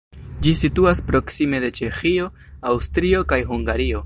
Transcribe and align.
Ĝi 0.45 0.53
situas 0.61 1.01
proksime 1.11 1.61
de 1.67 1.71
Ĉeĥio, 1.81 2.33
Aŭstrio 2.73 3.25
kaj 3.35 3.45
Hungario. 3.53 3.99